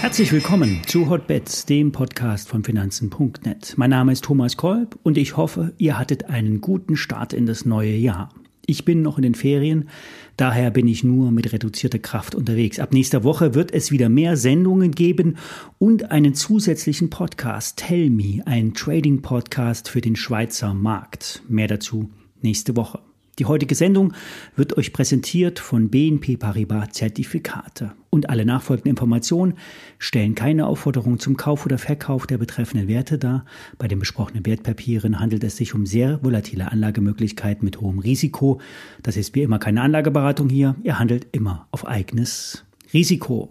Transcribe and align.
Herzlich 0.00 0.32
willkommen 0.32 0.82
zu 0.86 1.10
Hotbets, 1.10 1.66
dem 1.66 1.92
Podcast 1.92 2.48
von 2.48 2.64
Finanzen.net. 2.64 3.74
Mein 3.76 3.90
Name 3.90 4.12
ist 4.12 4.24
Thomas 4.24 4.56
Kolb 4.56 4.98
und 5.02 5.18
ich 5.18 5.36
hoffe, 5.36 5.74
ihr 5.78 5.98
hattet 5.98 6.30
einen 6.30 6.60
guten 6.60 6.96
Start 6.96 7.32
in 7.32 7.44
das 7.44 7.64
neue 7.64 7.96
Jahr. 7.96 8.30
Ich 8.66 8.84
bin 8.84 9.02
noch 9.02 9.18
in 9.18 9.22
den 9.22 9.34
Ferien, 9.34 9.88
daher 10.36 10.70
bin 10.70 10.88
ich 10.88 11.04
nur 11.04 11.32
mit 11.32 11.52
reduzierter 11.52 11.98
Kraft 11.98 12.34
unterwegs. 12.34 12.78
Ab 12.78 12.92
nächster 12.92 13.24
Woche 13.24 13.54
wird 13.54 13.74
es 13.74 13.90
wieder 13.90 14.08
mehr 14.08 14.36
Sendungen 14.36 14.92
geben 14.92 15.38
und 15.78 16.10
einen 16.10 16.34
zusätzlichen 16.34 17.10
Podcast, 17.10 17.76
Tell 17.76 18.08
Me, 18.08 18.42
ein 18.46 18.74
Trading-Podcast 18.74 19.88
für 19.88 20.00
den 20.00 20.16
Schweizer 20.16 20.72
Markt. 20.72 21.42
Mehr 21.48 21.68
dazu 21.68 22.10
nächste 22.42 22.74
Woche. 22.74 23.05
Die 23.38 23.44
heutige 23.44 23.74
Sendung 23.74 24.14
wird 24.56 24.78
euch 24.78 24.94
präsentiert 24.94 25.58
von 25.58 25.90
BNP 25.90 26.38
Paribas 26.38 26.92
Zertifikate. 26.92 27.92
Und 28.08 28.30
alle 28.30 28.46
nachfolgenden 28.46 28.88
Informationen 28.88 29.58
stellen 29.98 30.34
keine 30.34 30.66
Aufforderung 30.66 31.18
zum 31.18 31.36
Kauf 31.36 31.66
oder 31.66 31.76
Verkauf 31.76 32.26
der 32.26 32.38
betreffenden 32.38 32.88
Werte 32.88 33.18
dar. 33.18 33.44
Bei 33.76 33.88
den 33.88 33.98
besprochenen 33.98 34.46
Wertpapieren 34.46 35.20
handelt 35.20 35.44
es 35.44 35.58
sich 35.58 35.74
um 35.74 35.84
sehr 35.84 36.24
volatile 36.24 36.72
Anlagemöglichkeiten 36.72 37.62
mit 37.62 37.78
hohem 37.78 37.98
Risiko. 37.98 38.58
Das 39.02 39.18
ist 39.18 39.34
wie 39.34 39.42
immer 39.42 39.58
keine 39.58 39.82
Anlageberatung 39.82 40.48
hier. 40.48 40.74
Ihr 40.82 40.98
handelt 40.98 41.26
immer 41.32 41.68
auf 41.72 41.86
eigenes 41.86 42.64
Risiko. 42.94 43.50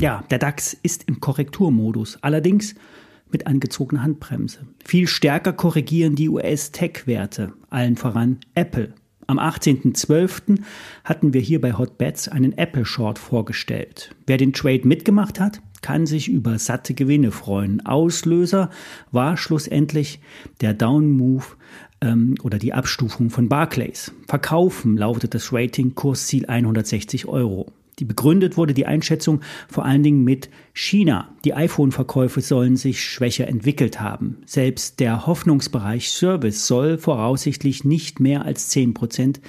Ja, 0.00 0.24
der 0.32 0.40
DAX 0.40 0.76
ist 0.82 1.04
im 1.06 1.20
Korrekturmodus. 1.20 2.18
Allerdings 2.22 2.74
mit 3.30 3.46
angezogener 3.46 4.02
Handbremse. 4.02 4.66
Viel 4.84 5.06
stärker 5.06 5.52
korrigieren 5.52 6.16
die 6.16 6.28
US-Tech-Werte, 6.28 7.52
allen 7.70 7.96
voran 7.96 8.40
Apple. 8.56 8.94
Am 9.32 9.38
18.12. 9.38 10.60
hatten 11.04 11.32
wir 11.32 11.40
hier 11.40 11.58
bei 11.58 11.72
Hotbets 11.72 12.28
einen 12.28 12.58
Apple 12.58 12.84
Short 12.84 13.18
vorgestellt. 13.18 14.14
Wer 14.26 14.36
den 14.36 14.52
Trade 14.52 14.86
mitgemacht 14.86 15.40
hat, 15.40 15.62
kann 15.80 16.04
sich 16.04 16.28
über 16.28 16.58
satte 16.58 16.92
Gewinne 16.92 17.30
freuen. 17.30 17.80
Auslöser 17.86 18.68
war 19.10 19.38
schlussendlich 19.38 20.20
der 20.60 20.74
Down 20.74 21.10
Move 21.12 21.46
ähm, 22.02 22.34
oder 22.42 22.58
die 22.58 22.74
Abstufung 22.74 23.30
von 23.30 23.48
Barclays. 23.48 24.12
Verkaufen 24.28 24.98
lautet 24.98 25.32
das 25.32 25.50
Rating 25.50 25.94
Kursziel 25.94 26.44
160 26.44 27.24
Euro. 27.24 27.72
Die 27.98 28.04
begründet 28.04 28.56
wurde 28.56 28.74
die 28.74 28.86
Einschätzung 28.86 29.40
vor 29.68 29.84
allen 29.84 30.02
Dingen 30.02 30.24
mit 30.24 30.48
China. 30.72 31.28
Die 31.44 31.54
iPhone-Verkäufe 31.54 32.40
sollen 32.40 32.76
sich 32.76 33.04
schwächer 33.04 33.48
entwickelt 33.48 34.00
haben. 34.00 34.38
Selbst 34.46 34.98
der 35.00 35.26
Hoffnungsbereich 35.26 36.10
Service 36.10 36.66
soll 36.66 36.98
voraussichtlich 36.98 37.84
nicht 37.84 38.18
mehr 38.18 38.44
als 38.44 38.68
10 38.70 38.94
Prozent 38.94 39.40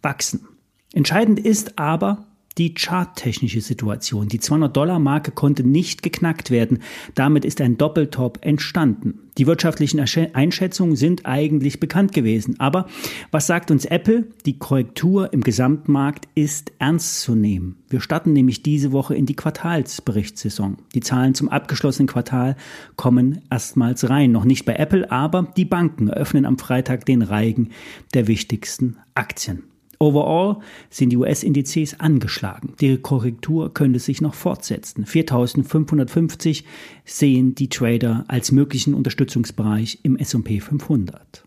wachsen. 0.00 0.46
Entscheidend 0.92 1.38
ist 1.40 1.78
aber, 1.78 2.26
die 2.58 2.74
charttechnische 2.74 3.60
Situation. 3.60 4.28
Die 4.28 4.40
200-Dollar-Marke 4.40 5.30
konnte 5.30 5.64
nicht 5.64 6.02
geknackt 6.02 6.50
werden. 6.50 6.78
Damit 7.14 7.44
ist 7.44 7.60
ein 7.60 7.78
Doppeltop 7.78 8.38
entstanden. 8.42 9.30
Die 9.38 9.46
wirtschaftlichen 9.46 10.00
Einschätzungen 10.34 10.94
sind 10.94 11.24
eigentlich 11.24 11.80
bekannt 11.80 12.12
gewesen. 12.12 12.60
Aber 12.60 12.86
was 13.30 13.46
sagt 13.46 13.70
uns 13.70 13.86
Apple? 13.86 14.26
Die 14.44 14.58
Korrektur 14.58 15.32
im 15.32 15.42
Gesamtmarkt 15.42 16.28
ist 16.34 16.72
ernst 16.78 17.22
zu 17.22 17.34
nehmen. 17.34 17.76
Wir 17.88 18.00
starten 18.00 18.34
nämlich 18.34 18.62
diese 18.62 18.92
Woche 18.92 19.14
in 19.14 19.24
die 19.24 19.36
Quartalsberichtssaison. 19.36 20.76
Die 20.94 21.00
Zahlen 21.00 21.34
zum 21.34 21.48
abgeschlossenen 21.48 22.08
Quartal 22.08 22.56
kommen 22.96 23.40
erstmals 23.50 24.10
rein. 24.10 24.32
Noch 24.32 24.44
nicht 24.44 24.66
bei 24.66 24.74
Apple, 24.74 25.10
aber 25.10 25.52
die 25.56 25.64
Banken 25.64 26.08
eröffnen 26.08 26.44
am 26.44 26.58
Freitag 26.58 27.06
den 27.06 27.22
Reigen 27.22 27.70
der 28.12 28.26
wichtigsten 28.28 28.98
Aktien. 29.14 29.71
Overall 30.02 30.56
sind 30.90 31.10
die 31.10 31.16
US-Indizes 31.16 32.00
angeschlagen. 32.00 32.72
Die 32.80 32.98
Korrektur 32.98 33.72
könnte 33.72 34.00
sich 34.00 34.20
noch 34.20 34.34
fortsetzen. 34.34 35.06
4550 35.06 36.64
sehen 37.04 37.54
die 37.54 37.68
Trader 37.68 38.24
als 38.26 38.50
möglichen 38.50 38.94
Unterstützungsbereich 38.94 40.00
im 40.02 40.16
S&P 40.16 40.58
500. 40.58 41.44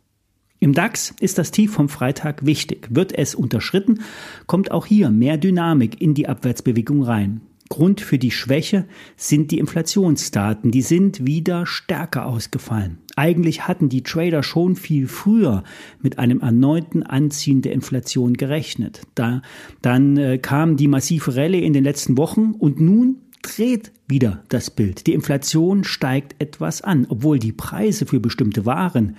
Im 0.61 0.71
DAX 0.71 1.13
ist 1.19 1.37
das 1.37 1.51
Tief 1.51 1.73
vom 1.73 1.89
Freitag 1.89 2.45
wichtig. 2.45 2.87
Wird 2.91 3.11
es 3.11 3.35
unterschritten, 3.35 3.99
kommt 4.47 4.71
auch 4.71 4.85
hier 4.85 5.09
mehr 5.09 5.35
Dynamik 5.35 5.99
in 5.99 6.13
die 6.13 6.29
Abwärtsbewegung 6.29 7.03
rein. 7.03 7.41
Grund 7.69 7.99
für 7.99 8.19
die 8.19 8.31
Schwäche 8.31 8.85
sind 9.17 9.51
die 9.51 9.57
Inflationsdaten. 9.57 10.71
Die 10.71 10.83
sind 10.83 11.25
wieder 11.25 11.65
stärker 11.65 12.25
ausgefallen. 12.27 12.99
Eigentlich 13.15 13.67
hatten 13.67 13.89
die 13.89 14.03
Trader 14.03 14.43
schon 14.43 14.75
viel 14.75 15.07
früher 15.07 15.63
mit 16.01 16.19
einem 16.19 16.41
erneuten 16.41 17.03
Anziehen 17.03 17.61
der 17.61 17.73
Inflation 17.73 18.33
gerechnet. 18.35 19.01
Da, 19.15 19.41
dann 19.81 20.17
äh, 20.17 20.37
kam 20.37 20.77
die 20.77 20.87
massive 20.87 21.35
Rallye 21.35 21.65
in 21.65 21.73
den 21.73 21.83
letzten 21.83 22.17
Wochen 22.17 22.53
und 22.57 22.79
nun 22.79 23.21
dreht 23.41 23.91
wieder 24.07 24.43
das 24.49 24.69
Bild. 24.69 25.07
Die 25.07 25.13
Inflation 25.13 25.83
steigt 25.83 26.35
etwas 26.41 26.81
an, 26.81 27.05
obwohl 27.09 27.39
die 27.39 27.51
Preise 27.51 28.05
für 28.05 28.19
bestimmte 28.19 28.65
Waren 28.65 29.15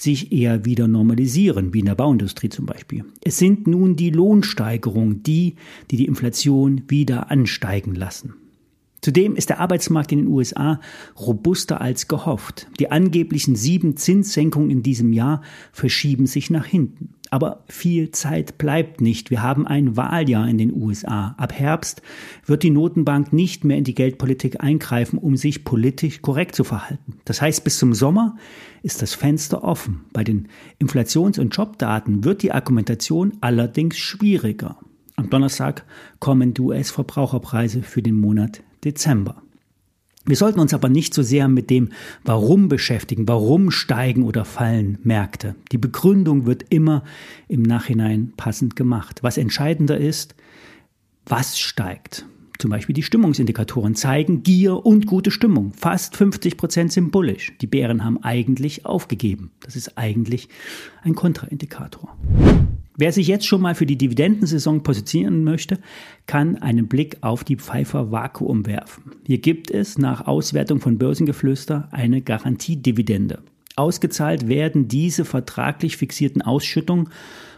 sich 0.00 0.32
eher 0.32 0.64
wieder 0.64 0.88
normalisieren, 0.88 1.74
wie 1.74 1.80
in 1.80 1.86
der 1.86 1.94
Bauindustrie 1.94 2.48
zum 2.48 2.66
Beispiel. 2.66 3.04
Es 3.22 3.38
sind 3.38 3.66
nun 3.66 3.96
die 3.96 4.10
Lohnsteigerungen, 4.10 5.22
die, 5.22 5.56
die 5.90 5.96
die 5.96 6.06
Inflation 6.06 6.82
wieder 6.88 7.30
ansteigen 7.30 7.94
lassen. 7.94 8.34
Zudem 9.02 9.34
ist 9.34 9.48
der 9.48 9.60
Arbeitsmarkt 9.60 10.12
in 10.12 10.18
den 10.18 10.28
USA 10.28 10.80
robuster 11.18 11.80
als 11.80 12.06
gehofft. 12.06 12.66
Die 12.78 12.90
angeblichen 12.90 13.56
sieben 13.56 13.96
Zinssenkungen 13.96 14.70
in 14.70 14.82
diesem 14.82 15.12
Jahr 15.12 15.42
verschieben 15.72 16.26
sich 16.26 16.50
nach 16.50 16.66
hinten. 16.66 17.14
Aber 17.30 17.62
viel 17.68 18.10
Zeit 18.10 18.58
bleibt 18.58 19.00
nicht. 19.00 19.30
Wir 19.30 19.42
haben 19.42 19.66
ein 19.66 19.96
Wahljahr 19.96 20.48
in 20.48 20.58
den 20.58 20.74
USA. 20.74 21.36
Ab 21.38 21.52
Herbst 21.52 22.02
wird 22.44 22.64
die 22.64 22.70
Notenbank 22.70 23.32
nicht 23.32 23.62
mehr 23.64 23.78
in 23.78 23.84
die 23.84 23.94
Geldpolitik 23.94 24.60
eingreifen, 24.60 25.16
um 25.16 25.36
sich 25.36 25.64
politisch 25.64 26.22
korrekt 26.22 26.56
zu 26.56 26.64
verhalten. 26.64 27.20
Das 27.24 27.40
heißt, 27.40 27.62
bis 27.62 27.78
zum 27.78 27.94
Sommer 27.94 28.36
ist 28.82 29.00
das 29.00 29.14
Fenster 29.14 29.62
offen. 29.62 30.04
Bei 30.12 30.24
den 30.24 30.48
Inflations- 30.80 31.38
und 31.38 31.56
Jobdaten 31.56 32.24
wird 32.24 32.42
die 32.42 32.50
Argumentation 32.50 33.34
allerdings 33.40 33.96
schwieriger. 33.96 34.78
Am 35.14 35.30
Donnerstag 35.30 35.84
kommen 36.18 36.54
die 36.54 36.62
US-Verbraucherpreise 36.62 37.82
für 37.82 38.02
den 38.02 38.14
Monat 38.14 38.62
Dezember. 38.84 39.42
Wir 40.26 40.36
sollten 40.36 40.60
uns 40.60 40.74
aber 40.74 40.88
nicht 40.88 41.14
so 41.14 41.22
sehr 41.22 41.48
mit 41.48 41.70
dem 41.70 41.88
Warum 42.24 42.68
beschäftigen, 42.68 43.26
warum 43.26 43.70
steigen 43.70 44.22
oder 44.22 44.44
fallen 44.44 44.98
Märkte. 45.02 45.56
Die 45.72 45.78
Begründung 45.78 46.44
wird 46.46 46.66
immer 46.68 47.04
im 47.48 47.62
Nachhinein 47.62 48.32
passend 48.36 48.76
gemacht. 48.76 49.22
Was 49.22 49.38
entscheidender 49.38 49.96
ist, 49.96 50.34
was 51.24 51.58
steigt. 51.58 52.26
Zum 52.58 52.70
Beispiel 52.70 52.94
die 52.94 53.02
Stimmungsindikatoren 53.02 53.94
zeigen 53.94 54.42
Gier 54.42 54.84
und 54.84 55.06
gute 55.06 55.30
Stimmung. 55.30 55.72
Fast 55.72 56.14
50 56.16 56.58
Prozent 56.58 56.92
sind 56.92 57.10
bullish. 57.10 57.56
Die 57.62 57.66
Bären 57.66 58.04
haben 58.04 58.22
eigentlich 58.22 58.84
aufgegeben. 58.84 59.50
Das 59.60 59.76
ist 59.76 59.96
eigentlich 59.96 60.50
ein 61.02 61.14
Kontraindikator. 61.14 62.14
Wer 63.00 63.12
sich 63.12 63.28
jetzt 63.28 63.46
schon 63.46 63.62
mal 63.62 63.74
für 63.74 63.86
die 63.86 63.96
Dividendensaison 63.96 64.82
positionieren 64.82 65.42
möchte, 65.42 65.78
kann 66.26 66.56
einen 66.56 66.86
Blick 66.86 67.16
auf 67.22 67.44
die 67.44 67.56
Pfeiffer 67.56 68.12
Vakuum 68.12 68.66
werfen. 68.66 69.12
Hier 69.26 69.38
gibt 69.38 69.70
es 69.70 69.96
nach 69.96 70.26
Auswertung 70.26 70.80
von 70.80 70.98
Börsengeflüster 70.98 71.88
eine 71.92 72.20
Garantiedividende. 72.20 73.42
Ausgezahlt 73.74 74.48
werden 74.48 74.86
diese 74.86 75.24
vertraglich 75.24 75.96
fixierten 75.96 76.42
Ausschüttungen 76.42 77.08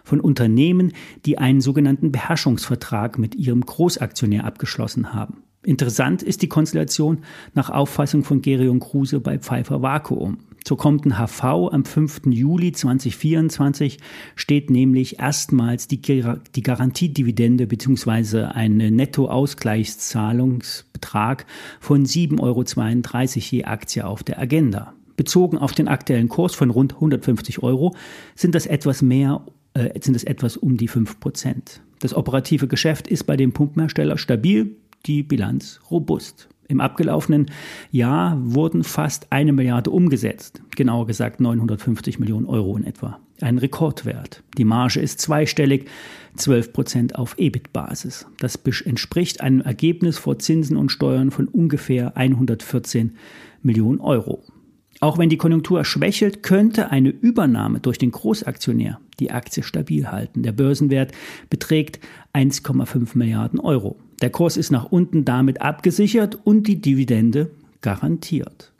von 0.04 0.20
Unternehmen, 0.20 0.92
die 1.26 1.38
einen 1.38 1.60
sogenannten 1.60 2.12
Beherrschungsvertrag 2.12 3.19
mit 3.19 3.34
ihrem 3.34 3.62
Großaktionär 3.62 4.44
abgeschlossen 4.44 5.12
haben. 5.12 5.42
Interessant 5.64 6.22
ist 6.22 6.42
die 6.42 6.48
Konstellation 6.48 7.24
nach 7.53 7.69
Auffassung 7.69 8.22
von 8.22 8.42
Gerion 8.42 8.78
Kruse 8.78 9.19
bei 9.19 9.41
Pfeiffer 9.41 9.82
Vakuum. 9.82 10.38
Zur 10.65 10.77
kommenden 10.77 11.19
HV 11.19 11.71
am 11.73 11.84
5. 11.84 12.23
Juli 12.27 12.71
2024 12.73 13.99
steht 14.37 14.71
nämlich 14.71 15.19
erstmals 15.19 15.89
die, 15.89 16.00
die 16.00 16.63
Garantiedividende 16.63 17.66
bzw. 17.66 18.45
ein 18.45 18.77
Nettoausgleichszahlungsbetrag 18.77 21.47
von 21.81 22.07
7,32 22.07 22.41
Euro 22.41 22.63
je 23.51 23.65
Aktie 23.65 24.07
auf 24.07 24.22
der 24.22 24.39
Agenda. 24.39 24.95
Bezogen 25.16 25.59
auf 25.59 25.72
den 25.72 25.89
aktuellen 25.89 26.28
Kurs 26.28 26.54
von 26.54 26.71
rund 26.71 26.95
150 26.95 27.60
Euro 27.63 27.95
sind 28.34 28.54
das 28.54 28.66
etwas 28.66 29.03
mehr, 29.03 29.45
äh, 29.75 29.91
sind 30.01 30.15
es 30.15 30.25
etwas 30.25 30.57
um 30.57 30.77
die 30.77 30.89
5 30.89 31.21
Prozent. 31.21 31.83
Das 31.98 32.15
operative 32.15 32.69
Geschäft 32.69 33.09
ist 33.09 33.25
bei 33.25 33.36
dem 33.36 33.53
Pumpenhersteller 33.53 34.19
stabil, 34.19 34.77
die 35.07 35.22
Bilanz 35.22 35.81
robust. 35.91 36.48
Im 36.68 36.80
abgelaufenen 36.80 37.50
Jahr 37.91 38.38
wurden 38.42 38.84
fast 38.84 39.26
eine 39.30 39.53
Milliarde 39.53 39.91
umgesetzt, 39.91 40.62
genauer 40.74 41.06
gesagt 41.06 41.41
950 41.41 42.18
Millionen 42.18 42.47
Euro 42.47 42.76
in 42.76 42.84
etwa. 42.84 43.18
Ein 43.41 43.59
Rekordwert. 43.59 44.42
Die 44.56 44.64
Marge 44.64 45.00
ist 45.00 45.20
zweistellig, 45.20 45.86
12 46.36 46.72
Prozent 46.72 47.16
auf 47.16 47.34
EBIT-Basis. 47.38 48.26
Das 48.38 48.56
entspricht 48.56 49.41
einem 49.41 49.60
Ergebnis 49.60 50.18
vor 50.18 50.38
Zinsen 50.38 50.76
und 50.76 50.91
Steuern 50.91 51.30
von 51.30 51.48
ungefähr 51.48 52.16
114 52.16 53.16
Millionen 53.62 54.00
Euro. 54.00 54.42
Auch 55.00 55.18
wenn 55.18 55.28
die 55.28 55.36
Konjunktur 55.36 55.84
schwächelt, 55.84 56.44
könnte 56.44 56.92
eine 56.92 57.09
Übernahme 57.09 57.80
durch 57.80 57.98
den 57.98 58.12
Großaktionär 58.12 59.00
die 59.18 59.32
Aktie 59.32 59.64
stabil 59.64 60.06
halten. 60.06 60.44
Der 60.44 60.53
Börsenwert 60.53 61.10
beträgt 61.50 61.98
1,5 62.34 63.18
Milliarden 63.18 63.59
Euro. 63.59 63.97
Der 64.22 64.30
Kurs 64.30 64.57
ist 64.57 64.71
nach 64.71 64.86
unten 64.86 65.24
damit 65.24 65.60
abgesichert 65.60 66.39
und 66.45 66.66
die 66.69 66.80
Dividende 66.80 67.51
garantiert. 67.80 68.72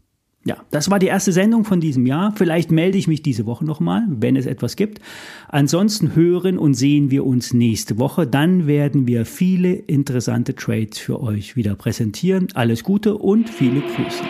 Ja, 0.45 0.57
das 0.71 0.91
war 0.91 0.99
die 0.99 1.07
erste 1.07 1.33
Sendung 1.33 1.65
von 1.65 1.81
diesem 1.81 2.05
Jahr. 2.05 2.33
Vielleicht 2.35 2.73
melde 2.73 2.99
ich 2.99 3.07
mich 3.07 3.23
diese 3.23 3.47
Woche 3.47 3.65
nochmal, 3.65 4.05
wenn 4.09 4.35
es 4.35 4.47
etwas 4.47 4.75
gibt. 4.75 5.01
Ansonsten 5.49 6.17
hören 6.17 6.59
und 6.59 6.75
sehen 6.75 7.13
wir 7.13 7.25
uns 7.25 7.53
nächste 7.53 7.99
Woche. 7.99 8.27
Dann 8.27 8.67
werden 8.67 9.07
wir 9.07 9.25
viele 9.25 9.73
interessante 9.73 10.57
Trades 10.57 10.99
für 10.99 11.21
euch 11.21 11.55
wieder 11.55 11.77
präsentieren. 11.77 12.49
Alles 12.55 12.83
Gute 12.83 13.19
und 13.19 13.51
viele 13.51 13.83
Grüße. 13.83 14.25